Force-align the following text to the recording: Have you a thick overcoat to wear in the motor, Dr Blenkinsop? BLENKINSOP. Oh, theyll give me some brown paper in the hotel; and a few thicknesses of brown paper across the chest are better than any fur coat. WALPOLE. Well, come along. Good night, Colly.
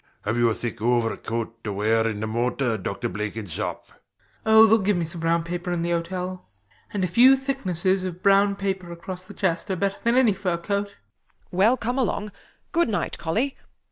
Have 0.23 0.35
you 0.35 0.49
a 0.49 0.55
thick 0.55 0.81
overcoat 0.81 1.63
to 1.63 1.71
wear 1.71 2.07
in 2.07 2.21
the 2.21 2.25
motor, 2.25 2.75
Dr 2.75 3.07
Blenkinsop? 3.07 3.85
BLENKINSOP. 3.85 4.01
Oh, 4.47 4.67
theyll 4.67 4.83
give 4.83 4.97
me 4.97 5.05
some 5.05 5.21
brown 5.21 5.43
paper 5.43 5.71
in 5.71 5.83
the 5.83 5.91
hotel; 5.91 6.43
and 6.91 7.03
a 7.03 7.07
few 7.07 7.35
thicknesses 7.35 8.03
of 8.03 8.23
brown 8.23 8.55
paper 8.55 8.91
across 8.91 9.23
the 9.23 9.35
chest 9.35 9.69
are 9.69 9.75
better 9.75 9.97
than 10.01 10.15
any 10.17 10.33
fur 10.33 10.57
coat. 10.57 10.97
WALPOLE. 11.51 11.57
Well, 11.59 11.77
come 11.77 11.99
along. 11.99 12.31
Good 12.71 12.89
night, 12.89 13.19
Colly. 13.19 13.55